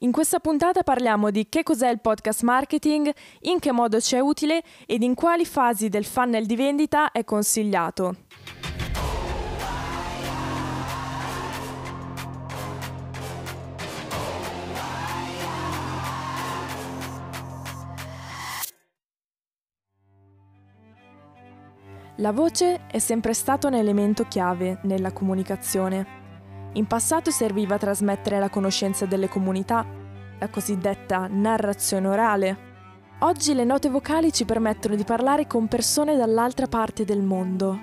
In 0.00 0.12
questa 0.12 0.40
puntata 0.40 0.82
parliamo 0.82 1.30
di 1.30 1.48
che 1.48 1.62
cos'è 1.62 1.88
il 1.88 2.02
podcast 2.02 2.42
marketing, 2.42 3.10
in 3.40 3.58
che 3.58 3.72
modo 3.72 3.98
ci 3.98 4.14
è 4.14 4.18
utile 4.18 4.62
ed 4.84 5.02
in 5.02 5.14
quali 5.14 5.46
fasi 5.46 5.88
del 5.88 6.04
funnel 6.04 6.44
di 6.44 6.54
vendita 6.54 7.12
è 7.12 7.24
consigliato. 7.24 8.14
La 22.16 22.32
voce 22.32 22.86
è 22.86 22.98
sempre 22.98 23.32
stato 23.32 23.66
un 23.66 23.74
elemento 23.74 24.24
chiave 24.24 24.78
nella 24.82 25.12
comunicazione. 25.12 26.25
In 26.76 26.86
passato 26.86 27.30
serviva 27.30 27.76
a 27.76 27.78
trasmettere 27.78 28.38
la 28.38 28.50
conoscenza 28.50 29.06
delle 29.06 29.30
comunità, 29.30 29.86
la 30.38 30.48
cosiddetta 30.50 31.26
narrazione 31.26 32.06
orale. 32.06 32.58
Oggi 33.20 33.54
le 33.54 33.64
note 33.64 33.88
vocali 33.88 34.30
ci 34.30 34.44
permettono 34.44 34.94
di 34.94 35.02
parlare 35.02 35.46
con 35.46 35.68
persone 35.68 36.16
dall'altra 36.16 36.66
parte 36.66 37.06
del 37.06 37.22
mondo. 37.22 37.78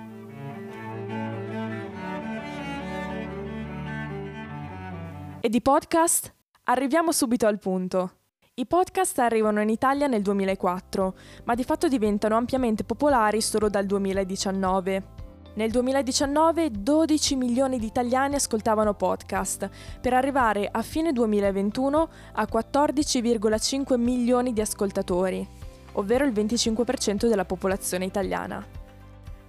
E 5.39 5.49
di 5.49 5.59
podcast? 5.59 6.31
Arriviamo 6.65 7.11
subito 7.11 7.47
al 7.47 7.57
punto. 7.57 8.17
I 8.53 8.67
podcast 8.67 9.17
arrivano 9.17 9.59
in 9.59 9.69
Italia 9.69 10.05
nel 10.05 10.21
2004, 10.21 11.15
ma 11.45 11.55
di 11.55 11.63
fatto 11.63 11.87
diventano 11.87 12.35
ampiamente 12.35 12.83
popolari 12.83 13.41
solo 13.41 13.69
dal 13.69 13.87
2019. 13.87 15.22
Nel 15.55 15.69
2019 15.69 16.71
12 16.71 17.35
milioni 17.35 17.77
di 17.77 17.85
italiani 17.85 18.33
ascoltavano 18.33 18.95
podcast, 18.95 19.69
per 20.01 20.13
arrivare 20.13 20.67
a 20.71 20.81
fine 20.81 21.11
2021 21.11 22.09
a 22.33 22.47
14,5 22.51 23.99
milioni 23.99 24.51
di 24.51 24.61
ascoltatori, 24.61 25.47
ovvero 25.93 26.25
il 26.25 26.31
25% 26.31 27.27
della 27.27 27.45
popolazione 27.45 28.05
italiana. 28.05 28.65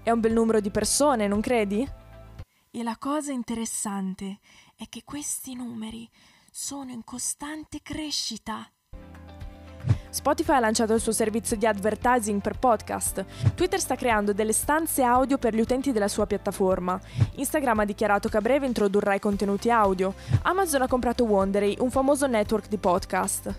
È 0.03 0.11
un 0.11 0.21
bel 0.21 0.35
numero 0.35 0.61
di 0.61 0.71
persone, 0.71 1.27
non 1.27 1.41
credi? 1.41 1.89
E 2.71 2.83
la 2.83 2.97
cosa 2.99 3.33
interessante 3.33 4.41
è 4.77 4.85
che 4.91 5.05
questi 5.05 5.55
numeri 5.55 6.07
sono 6.51 6.91
in 6.91 7.03
costante 7.03 7.81
crescita. 7.83 8.71
Spotify 10.15 10.53
ha 10.53 10.61
lanciato 10.61 10.95
il 10.95 11.01
suo 11.01 11.11
servizio 11.11 11.57
di 11.57 11.67
advertising 11.67 12.41
per 12.41 12.57
podcast. 12.57 13.25
Twitter 13.57 13.81
sta 13.81 13.97
creando 13.97 14.33
delle 14.33 14.53
stanze 14.53 15.03
audio 15.03 15.39
per 15.39 15.57
gli 15.57 15.61
utenti 15.61 15.91
della 15.91 16.07
sua 16.07 16.25
piattaforma. 16.25 17.01
Instagram 17.35 17.81
ha 17.81 17.85
dichiarato 17.85 18.29
che 18.29 18.37
a 18.37 18.41
breve 18.41 18.65
introdurrà 18.65 19.15
i 19.15 19.19
contenuti 19.19 19.71
audio. 19.71 20.15
Amazon 20.43 20.83
ha 20.83 20.87
comprato 20.87 21.25
Wondery, 21.25 21.79
un 21.81 21.91
famoso 21.91 22.29
network 22.29 22.69
di 22.69 22.77
podcast. 22.77 23.53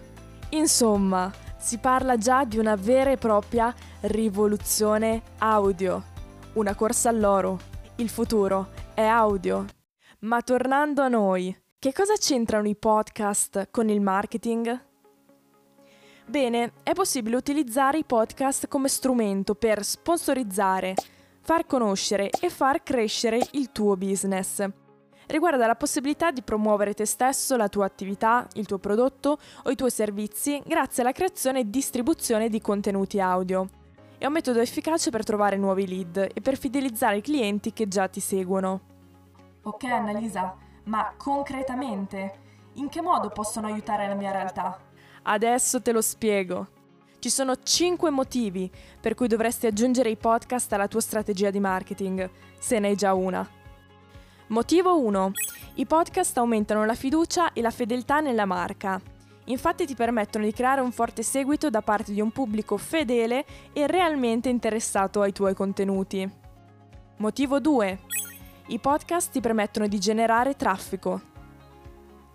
Insomma, 0.52 1.30
si 1.58 1.78
parla 1.78 2.18
già 2.18 2.46
di 2.46 2.58
una 2.58 2.76
vera 2.76 3.12
e 3.12 3.18
propria 3.18 3.76
rivoluzione 4.04 5.24
audio. 5.40 6.02
Una 6.54 6.74
corsa 6.74 7.10
all'oro. 7.10 7.60
Il 7.96 8.08
futuro 8.08 8.70
è 8.94 9.04
audio. 9.04 9.66
Ma 10.20 10.42
tornando 10.42 11.02
a 11.02 11.10
noi, 11.10 11.54
che 11.78 11.92
cosa 11.92 12.14
c'entrano 12.14 12.70
i 12.70 12.78
podcast 12.78 13.68
con 13.72 13.90
il 13.90 14.00
marketing? 14.00 14.94
Bene, 16.28 16.74
è 16.82 16.94
possibile 16.94 17.36
utilizzare 17.36 18.00
i 18.00 18.04
podcast 18.04 18.68
come 18.68 18.88
strumento 18.88 19.54
per 19.54 19.84
sponsorizzare, 19.84 20.96
far 21.40 21.68
conoscere 21.68 22.32
e 22.42 22.50
far 22.50 22.82
crescere 22.82 23.40
il 23.52 23.72
tuo 23.72 23.96
business. 23.96 24.68
Riguarda 25.28 25.68
la 25.68 25.76
possibilità 25.76 26.32
di 26.32 26.42
promuovere 26.42 26.94
te 26.94 27.06
stesso, 27.06 27.56
la 27.56 27.70
tua 27.70 27.86
attività, 27.86 28.48
il 28.54 28.66
tuo 28.66 28.80
prodotto 28.80 29.38
o 29.64 29.70
i 29.70 29.76
tuoi 29.76 29.92
servizi 29.92 30.62
grazie 30.66 31.04
alla 31.04 31.12
creazione 31.12 31.60
e 31.60 31.70
distribuzione 31.70 32.50
di 32.50 32.60
contenuti 32.60 33.20
audio. 33.20 33.70
È 34.18 34.26
un 34.26 34.34
metodo 34.34 34.60
efficace 34.60 35.12
per 35.12 35.24
trovare 35.24 35.58
nuovi 35.58 35.88
lead 35.88 36.30
e 36.34 36.42
per 36.42 36.58
fidelizzare 36.58 37.18
i 37.18 37.22
clienti 37.22 37.72
che 37.72 37.88
già 37.88 38.08
ti 38.08 38.20
seguono. 38.20 38.82
Ok 39.62 39.84
Annalisa, 39.84 40.56
ma 40.86 41.14
concretamente, 41.16 42.34
in 42.74 42.90
che 42.90 43.02
modo 43.02 43.30
possono 43.30 43.68
aiutare 43.68 44.08
la 44.08 44.16
mia 44.16 44.32
realtà? 44.32 44.85
Adesso 45.28 45.82
te 45.82 45.92
lo 45.92 46.02
spiego. 46.02 46.68
Ci 47.18 47.32
sono 47.32 47.56
5 47.64 48.12
motivi 48.12 48.70
per 49.02 49.16
cui 49.16 49.28
dovresti 49.28 49.66
aggiungere 49.66 50.12
i 50.12 50.18
podcast 50.18 50.72
alla 50.72 50.88
tua 50.88 51.02
strategia 51.02 51.50
di 51.50 51.60
marketing, 51.60 52.30
se 52.60 52.78
ne 52.78 52.90
hai 52.90 52.96
già 52.96 53.16
una. 53.16 53.48
Motivo 54.48 55.00
1. 55.00 55.32
I 55.76 55.86
podcast 55.88 56.38
aumentano 56.38 56.86
la 56.86 56.94
fiducia 56.94 57.54
e 57.54 57.62
la 57.62 57.72
fedeltà 57.72 58.20
nella 58.20 58.46
marca. 58.46 59.02
Infatti 59.46 59.88
ti 59.88 59.96
permettono 59.96 60.46
di 60.46 60.52
creare 60.52 60.82
un 60.82 60.92
forte 60.92 61.24
seguito 61.24 61.72
da 61.72 61.82
parte 61.82 62.14
di 62.14 62.22
un 62.22 62.30
pubblico 62.30 62.78
fedele 62.78 63.46
e 63.74 63.88
realmente 63.88 64.50
interessato 64.50 65.22
ai 65.22 65.32
tuoi 65.32 65.56
contenuti. 65.56 66.30
Motivo 67.18 67.60
2. 67.60 68.00
I 68.68 68.78
podcast 68.78 69.32
ti 69.32 69.42
permettono 69.42 69.88
di 69.88 70.00
generare 70.00 70.56
traffico. 70.56 71.34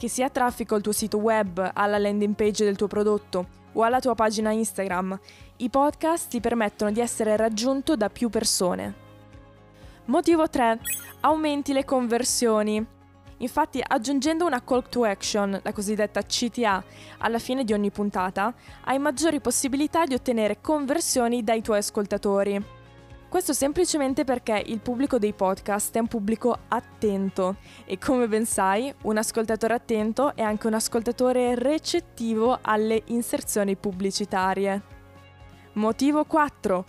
Che 0.00 0.08
sia 0.08 0.30
traffico 0.30 0.74
al 0.74 0.80
tuo 0.80 0.92
sito 0.92 1.18
web, 1.18 1.72
alla 1.74 1.98
landing 1.98 2.34
page 2.34 2.64
del 2.64 2.74
tuo 2.74 2.86
prodotto 2.86 3.46
o 3.74 3.82
alla 3.82 4.00
tua 4.00 4.14
pagina 4.14 4.50
Instagram, 4.50 5.20
i 5.56 5.68
podcast 5.68 6.30
ti 6.30 6.40
permettono 6.40 6.90
di 6.90 7.00
essere 7.00 7.36
raggiunto 7.36 7.96
da 7.96 8.08
più 8.08 8.30
persone. 8.30 8.94
Motivo 10.06 10.48
3. 10.48 10.80
Aumenti 11.20 11.74
le 11.74 11.84
conversioni. 11.84 12.82
Infatti 13.36 13.84
aggiungendo 13.86 14.46
una 14.46 14.64
call 14.64 14.88
to 14.88 15.04
action, 15.04 15.60
la 15.62 15.72
cosiddetta 15.74 16.22
CTA, 16.22 16.82
alla 17.18 17.38
fine 17.38 17.62
di 17.62 17.74
ogni 17.74 17.90
puntata, 17.90 18.54
hai 18.84 18.98
maggiori 18.98 19.38
possibilità 19.38 20.06
di 20.06 20.14
ottenere 20.14 20.62
conversioni 20.62 21.44
dai 21.44 21.60
tuoi 21.60 21.76
ascoltatori. 21.76 22.79
Questo 23.30 23.52
semplicemente 23.52 24.24
perché 24.24 24.60
il 24.66 24.80
pubblico 24.80 25.16
dei 25.20 25.32
podcast 25.32 25.94
è 25.94 26.00
un 26.00 26.08
pubblico 26.08 26.62
attento 26.66 27.58
e 27.84 27.96
come 27.96 28.26
ben 28.26 28.44
sai, 28.44 28.92
un 29.02 29.18
ascoltatore 29.18 29.72
attento 29.72 30.34
è 30.34 30.42
anche 30.42 30.66
un 30.66 30.74
ascoltatore 30.74 31.54
recettivo 31.54 32.58
alle 32.60 33.02
inserzioni 33.06 33.76
pubblicitarie. 33.76 34.82
Motivo 35.74 36.24
4. 36.24 36.84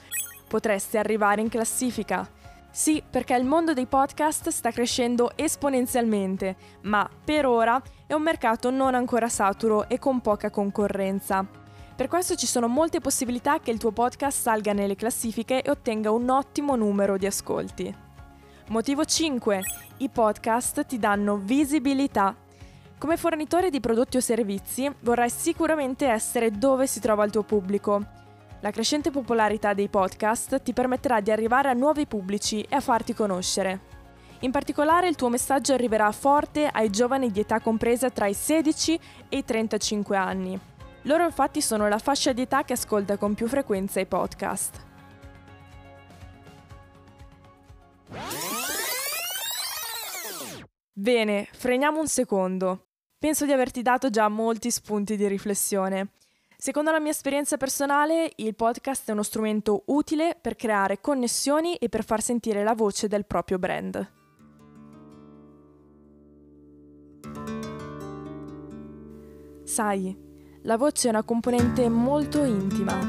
Potresti 0.47 0.97
arrivare 0.97 1.41
in 1.41 1.49
classifica. 1.49 2.27
Sì, 2.71 3.03
perché 3.07 3.35
il 3.35 3.45
mondo 3.45 3.73
dei 3.73 3.85
podcast 3.85 4.49
sta 4.49 4.71
crescendo 4.71 5.33
esponenzialmente, 5.35 6.55
ma 6.81 7.07
per 7.23 7.45
ora 7.45 7.79
è 8.07 8.13
un 8.13 8.23
mercato 8.23 8.71
non 8.71 8.95
ancora 8.95 9.29
saturo 9.29 9.87
e 9.87 9.99
con 9.99 10.21
poca 10.21 10.49
concorrenza. 10.49 11.60
Per 12.01 12.09
questo 12.09 12.33
ci 12.33 12.47
sono 12.47 12.67
molte 12.67 12.99
possibilità 12.99 13.59
che 13.59 13.69
il 13.69 13.77
tuo 13.77 13.91
podcast 13.91 14.41
salga 14.41 14.73
nelle 14.73 14.95
classifiche 14.95 15.61
e 15.61 15.69
ottenga 15.69 16.09
un 16.09 16.29
ottimo 16.29 16.75
numero 16.75 17.15
di 17.15 17.27
ascolti. 17.27 17.95
Motivo 18.69 19.05
5. 19.05 19.61
I 19.97 20.09
podcast 20.09 20.83
ti 20.87 20.97
danno 20.97 21.37
visibilità. 21.37 22.35
Come 22.97 23.17
fornitore 23.17 23.69
di 23.69 23.79
prodotti 23.79 24.17
o 24.17 24.19
servizi 24.19 24.91
vorrai 25.01 25.29
sicuramente 25.29 26.07
essere 26.07 26.49
dove 26.49 26.87
si 26.87 26.99
trova 26.99 27.23
il 27.23 27.29
tuo 27.29 27.43
pubblico. 27.43 28.03
La 28.61 28.71
crescente 28.71 29.11
popolarità 29.11 29.75
dei 29.75 29.87
podcast 29.87 30.59
ti 30.63 30.73
permetterà 30.73 31.19
di 31.19 31.29
arrivare 31.29 31.69
a 31.69 31.73
nuovi 31.73 32.07
pubblici 32.07 32.63
e 32.63 32.77
a 32.77 32.81
farti 32.81 33.13
conoscere. 33.13 33.79
In 34.39 34.49
particolare 34.49 35.07
il 35.07 35.15
tuo 35.15 35.29
messaggio 35.29 35.73
arriverà 35.73 36.11
forte 36.11 36.65
ai 36.65 36.89
giovani 36.89 37.29
di 37.29 37.41
età 37.41 37.59
compresa 37.59 38.09
tra 38.09 38.25
i 38.25 38.33
16 38.33 38.99
e 39.29 39.37
i 39.37 39.45
35 39.45 40.17
anni. 40.17 40.70
Loro 41.03 41.25
infatti 41.25 41.61
sono 41.61 41.87
la 41.87 41.97
fascia 41.97 42.31
di 42.31 42.41
età 42.41 42.63
che 42.63 42.73
ascolta 42.73 43.17
con 43.17 43.33
più 43.33 43.47
frequenza 43.47 43.99
i 43.99 44.05
podcast. 44.05 44.89
Bene, 50.93 51.47
freniamo 51.51 51.99
un 51.99 52.07
secondo. 52.07 52.89
Penso 53.17 53.45
di 53.45 53.51
averti 53.51 53.81
dato 53.81 54.09
già 54.09 54.27
molti 54.27 54.69
spunti 54.69 55.15
di 55.15 55.27
riflessione. 55.27 56.11
Secondo 56.55 56.91
la 56.91 56.99
mia 56.99 57.09
esperienza 57.09 57.57
personale, 57.57 58.31
il 58.35 58.53
podcast 58.53 59.09
è 59.09 59.13
uno 59.13 59.23
strumento 59.23 59.83
utile 59.87 60.37
per 60.39 60.55
creare 60.55 61.01
connessioni 61.01 61.75
e 61.77 61.89
per 61.89 62.03
far 62.03 62.21
sentire 62.21 62.63
la 62.63 62.75
voce 62.75 63.07
del 63.07 63.25
proprio 63.25 63.57
brand. 63.57 64.11
Sai, 69.63 70.15
la 70.63 70.77
voce 70.77 71.07
è 71.07 71.09
una 71.09 71.23
componente 71.23 71.89
molto 71.89 72.43
intima, 72.43 72.99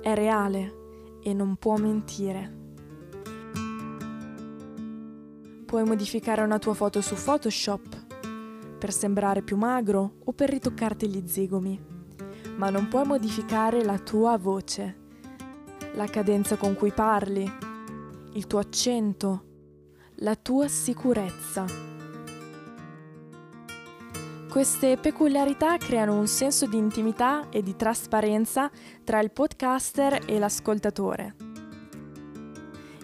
è 0.00 0.14
reale 0.14 1.18
e 1.22 1.34
non 1.34 1.56
può 1.56 1.76
mentire. 1.76 2.62
Puoi 5.66 5.84
modificare 5.84 6.42
una 6.42 6.58
tua 6.58 6.74
foto 6.74 7.00
su 7.00 7.16
Photoshop 7.16 8.76
per 8.78 8.92
sembrare 8.92 9.42
più 9.42 9.56
magro 9.56 10.18
o 10.24 10.32
per 10.32 10.50
ritoccarti 10.50 11.08
gli 11.08 11.26
zigomi, 11.26 11.82
ma 12.56 12.70
non 12.70 12.86
puoi 12.86 13.04
modificare 13.04 13.82
la 13.82 13.98
tua 13.98 14.38
voce, 14.38 14.96
la 15.94 16.06
cadenza 16.06 16.56
con 16.56 16.76
cui 16.76 16.92
parli, 16.92 17.50
il 18.34 18.46
tuo 18.46 18.60
accento, 18.60 19.44
la 20.18 20.36
tua 20.36 20.68
sicurezza 20.68 21.93
Queste 24.54 24.96
peculiarità 24.98 25.76
creano 25.78 26.16
un 26.16 26.28
senso 26.28 26.66
di 26.66 26.76
intimità 26.76 27.48
e 27.50 27.60
di 27.60 27.74
trasparenza 27.74 28.70
tra 29.02 29.18
il 29.18 29.32
podcaster 29.32 30.26
e 30.28 30.38
l'ascoltatore. 30.38 31.34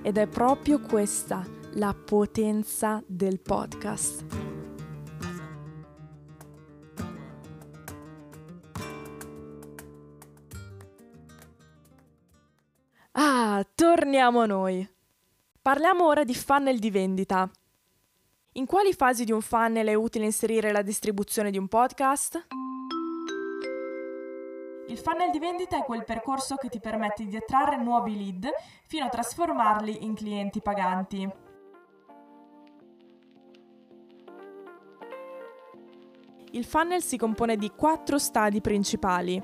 Ed 0.01 0.17
è 0.17 0.29
proprio 0.29 0.79
questa 0.79 1.45
la 1.73 1.93
potenza 1.93 3.03
del 3.05 3.41
podcast. 3.41 4.25
Ah, 13.11 13.67
torniamo 13.75 14.39
a 14.39 14.47
noi. 14.47 14.89
Parliamo 15.61 16.07
ora 16.07 16.23
di 16.23 16.35
funnel 16.37 16.79
di 16.79 16.91
vendita. 16.93 17.51
In 18.55 18.67
quali 18.67 18.93
fasi 18.93 19.25
di 19.25 19.31
un 19.31 19.43
funnel 19.43 19.87
è 19.87 19.95
utile 19.95 20.25
inserire 20.25 20.73
la 20.73 20.83
distribuzione 20.83 21.53
di 21.53 21.59
un 21.59 21.69
podcast? 21.69 22.49
Il 24.89 24.99
funnel 24.99 25.31
di 25.31 25.39
vendita 25.39 25.79
è 25.79 25.85
quel 25.85 26.03
percorso 26.03 26.57
che 26.57 26.69
ti 26.69 26.81
permette 26.81 27.27
di 27.27 27.37
attrarre 27.37 27.81
nuovi 27.81 28.17
lead 28.17 28.49
fino 28.89 29.05
a 29.05 29.09
trasformarli 29.09 30.05
in 30.05 30.15
clienti 30.15 30.61
paganti. 30.61 31.31
Il 36.51 36.65
funnel 36.65 37.03
si 37.03 37.17
compone 37.17 37.57
di 37.57 37.71
quattro 37.71 38.19
stadi 38.19 38.61
principali. 38.61 39.41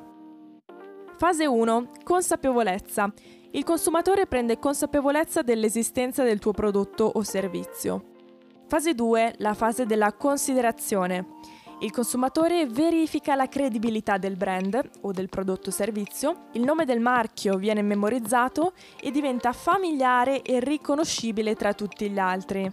Fase 1.17 1.47
1. 1.47 1.91
Consapevolezza. 2.03 3.13
Il 3.53 3.63
consumatore 3.63 4.27
prende 4.27 4.59
consapevolezza 4.59 5.43
dell'esistenza 5.43 6.25
del 6.25 6.41
tuo 6.41 6.51
prodotto 6.51 7.05
o 7.05 7.23
servizio. 7.23 8.15
Fase 8.69 8.95
2. 8.95 9.35
La 9.39 9.55
fase 9.55 9.87
della 9.87 10.13
considerazione. 10.13 11.35
Il 11.81 11.93
consumatore 11.93 12.67
verifica 12.67 13.37
la 13.37 13.47
credibilità 13.47 14.19
del 14.19 14.37
brand 14.37 14.91
o 15.03 15.13
del 15.13 15.29
prodotto 15.29 15.69
o 15.69 15.73
servizio, 15.73 16.49
il 16.53 16.65
nome 16.65 16.85
del 16.85 16.99
marchio 16.99 17.59
viene 17.59 17.83
memorizzato 17.83 18.73
e 19.01 19.13
diventa 19.13 19.53
familiare 19.53 20.43
e 20.43 20.59
riconoscibile 20.59 21.55
tra 21.55 21.75
tutti 21.75 22.11
gli 22.11 22.19
altri. 22.19 22.69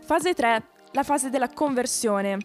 Fase 0.00 0.34
3. 0.34 0.66
La 0.92 1.04
fase 1.04 1.30
della 1.30 1.48
conversione. 1.48 2.36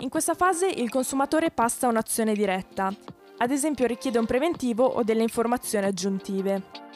In 0.00 0.08
questa 0.08 0.34
fase 0.34 0.66
il 0.66 0.90
consumatore 0.90 1.52
passa 1.52 1.86
a 1.86 1.90
un'azione 1.90 2.34
diretta, 2.34 2.92
ad 3.36 3.50
esempio 3.52 3.86
richiede 3.86 4.18
un 4.18 4.26
preventivo 4.26 4.84
o 4.84 5.04
delle 5.04 5.22
informazioni 5.22 5.86
aggiuntive. 5.86 6.87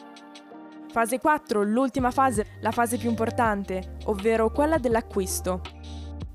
Fase 0.93 1.17
4, 1.17 1.63
l'ultima 1.63 2.11
fase, 2.11 2.45
la 2.59 2.69
fase 2.69 2.97
più 2.97 3.09
importante, 3.09 3.95
ovvero 4.05 4.51
quella 4.51 4.77
dell'acquisto. 4.77 5.61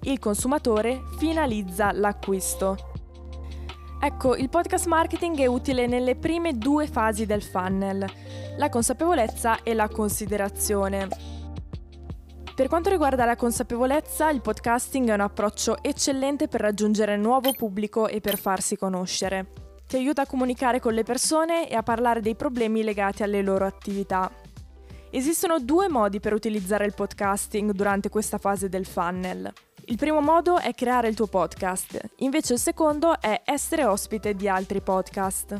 Il 0.02 0.18
consumatore 0.18 1.04
finalizza 1.16 1.92
l'acquisto. 1.92 2.76
Ecco, 4.00 4.34
il 4.34 4.48
podcast 4.48 4.86
marketing 4.86 5.38
è 5.38 5.46
utile 5.46 5.86
nelle 5.86 6.16
prime 6.16 6.54
due 6.54 6.88
fasi 6.88 7.24
del 7.24 7.40
funnel, 7.40 8.04
la 8.56 8.68
consapevolezza 8.68 9.62
e 9.62 9.74
la 9.74 9.88
considerazione. 9.88 11.06
Per 12.52 12.66
quanto 12.66 12.90
riguarda 12.90 13.24
la 13.24 13.36
consapevolezza, 13.36 14.28
il 14.28 14.40
podcasting 14.40 15.08
è 15.08 15.14
un 15.14 15.20
approccio 15.20 15.80
eccellente 15.84 16.48
per 16.48 16.62
raggiungere 16.62 17.16
nuovo 17.16 17.52
pubblico 17.52 18.08
e 18.08 18.20
per 18.20 18.36
farsi 18.36 18.76
conoscere. 18.76 19.66
Ti 19.88 19.96
aiuta 19.96 20.22
a 20.22 20.26
comunicare 20.26 20.80
con 20.80 20.92
le 20.92 21.02
persone 21.02 21.66
e 21.66 21.74
a 21.74 21.82
parlare 21.82 22.20
dei 22.20 22.34
problemi 22.34 22.82
legati 22.82 23.22
alle 23.22 23.40
loro 23.40 23.64
attività. 23.64 24.30
Esistono 25.10 25.58
due 25.58 25.88
modi 25.88 26.20
per 26.20 26.34
utilizzare 26.34 26.84
il 26.84 26.92
podcasting 26.92 27.70
durante 27.72 28.10
questa 28.10 28.36
fase 28.36 28.68
del 28.68 28.84
funnel. 28.84 29.50
Il 29.86 29.96
primo 29.96 30.20
modo 30.20 30.58
è 30.58 30.74
creare 30.74 31.08
il 31.08 31.14
tuo 31.14 31.26
podcast, 31.26 31.98
invece 32.16 32.52
il 32.52 32.58
secondo 32.58 33.18
è 33.18 33.40
essere 33.46 33.86
ospite 33.86 34.34
di 34.34 34.48
altri 34.48 34.82
podcast. 34.82 35.56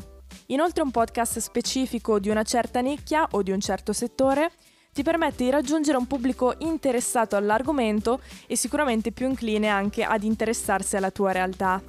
Inoltre 0.47 0.83
un 0.83 0.91
podcast 0.91 1.39
specifico 1.39 2.19
di 2.19 2.29
una 2.29 2.43
certa 2.43 2.79
nicchia 2.79 3.27
o 3.31 3.41
di 3.41 3.49
un 3.49 3.59
certo 3.59 3.91
settore 3.91 4.51
ti 4.93 5.01
permette 5.01 5.43
di 5.43 5.49
raggiungere 5.49 5.97
un 5.97 6.05
pubblico 6.05 6.53
interessato 6.59 7.35
all'argomento 7.35 8.21
e 8.45 8.55
sicuramente 8.55 9.11
più 9.11 9.27
incline 9.27 9.67
anche 9.67 10.03
ad 10.03 10.23
interessarsi 10.23 10.95
alla 10.95 11.09
tua 11.09 11.31
realtà. 11.31 11.81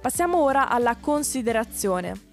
Passiamo 0.00 0.42
ora 0.42 0.68
alla 0.68 0.96
considerazione. 0.96 2.25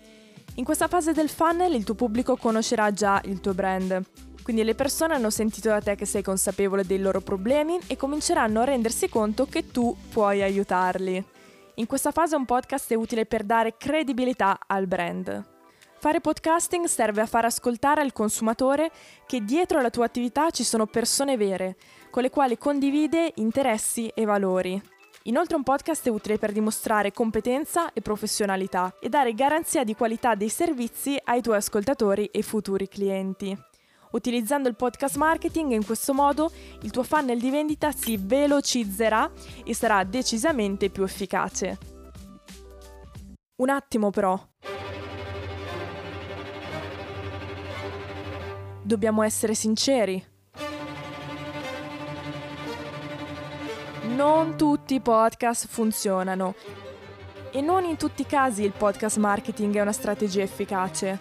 In 0.55 0.65
questa 0.65 0.87
fase 0.87 1.13
del 1.13 1.29
funnel 1.29 1.73
il 1.73 1.83
tuo 1.83 1.95
pubblico 1.95 2.35
conoscerà 2.35 2.91
già 2.91 3.19
il 3.25 3.39
tuo 3.39 3.55
brand, 3.55 4.03
quindi 4.43 4.63
le 4.63 4.75
persone 4.75 5.15
hanno 5.15 5.31
sentito 5.31 5.69
da 5.69 5.81
te 5.81 5.95
che 5.95 6.05
sei 6.05 6.21
consapevole 6.21 6.85
dei 6.85 6.99
loro 6.99 7.21
problemi 7.21 7.79
e 7.87 7.97
cominceranno 7.97 8.61
a 8.61 8.65
rendersi 8.65 9.09
conto 9.09 9.47
che 9.47 9.71
tu 9.71 9.97
puoi 10.11 10.43
aiutarli. 10.43 11.25
In 11.75 11.87
questa 11.87 12.11
fase 12.11 12.35
un 12.35 12.45
podcast 12.45 12.91
è 12.91 12.95
utile 12.95 13.25
per 13.25 13.43
dare 13.43 13.77
credibilità 13.77 14.59
al 14.67 14.85
brand. 14.85 15.43
Fare 15.97 16.21
podcasting 16.21 16.85
serve 16.85 17.21
a 17.21 17.25
far 17.25 17.45
ascoltare 17.45 18.01
al 18.01 18.13
consumatore 18.13 18.91
che 19.25 19.43
dietro 19.43 19.79
alla 19.79 19.89
tua 19.89 20.05
attività 20.05 20.51
ci 20.51 20.63
sono 20.63 20.85
persone 20.85 21.35
vere, 21.35 21.77
con 22.11 22.21
le 22.21 22.29
quali 22.29 22.59
condivide 22.59 23.31
interessi 23.37 24.07
e 24.13 24.23
valori. 24.23 24.79
Inoltre 25.25 25.55
un 25.55 25.63
podcast 25.63 26.05
è 26.05 26.09
utile 26.09 26.37
per 26.37 26.51
dimostrare 26.51 27.13
competenza 27.13 27.93
e 27.93 28.01
professionalità 28.01 28.93
e 28.99 29.07
dare 29.07 29.33
garanzia 29.33 29.85
di 29.85 29.95
qualità 29.95 30.35
dei 30.35 30.49
servizi 30.49 31.17
ai 31.23 31.41
tuoi 31.41 31.55
ascoltatori 31.55 32.25
e 32.25 32.41
futuri 32.41 32.89
clienti. 32.89 33.57
Utilizzando 34.11 34.67
il 34.67 34.75
podcast 34.75 35.15
marketing 35.15 35.71
in 35.71 35.85
questo 35.85 36.13
modo 36.13 36.51
il 36.81 36.91
tuo 36.91 37.03
funnel 37.03 37.39
di 37.39 37.49
vendita 37.49 37.93
si 37.93 38.17
velocizzerà 38.17 39.31
e 39.63 39.73
sarà 39.73 40.03
decisamente 40.03 40.89
più 40.89 41.03
efficace. 41.03 41.77
Un 43.55 43.69
attimo 43.69 44.09
però. 44.09 44.37
Dobbiamo 48.83 49.23
essere 49.23 49.53
sinceri. 49.53 50.32
Non 54.13 54.57
tutti 54.57 54.93
i 54.93 54.99
podcast 54.99 55.65
funzionano 55.67 56.53
e 57.51 57.61
non 57.61 57.83
in 57.83 57.97
tutti 57.97 58.21
i 58.21 58.27
casi 58.27 58.63
il 58.63 58.71
podcast 58.71 59.17
marketing 59.17 59.75
è 59.75 59.81
una 59.81 59.91
strategia 59.91 60.43
efficace. 60.43 61.17